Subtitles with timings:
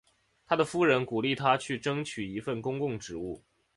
[0.47, 3.39] 他的夫人鼓励他去争取一份公共职务。